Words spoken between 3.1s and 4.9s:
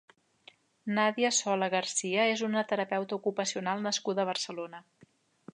ocupacional nascuda a Barcelona.